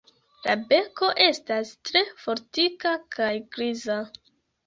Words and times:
La 0.43 0.53
beko 0.69 1.09
estas 1.25 1.73
tre 1.89 2.01
fortika 2.23 2.93
kaj 3.17 3.31
griza. 3.57 3.99